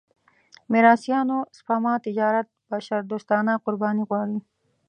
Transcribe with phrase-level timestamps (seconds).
[0.71, 4.39] میراثيانو سپما تجارت بشردوستانه قرباني غواړي.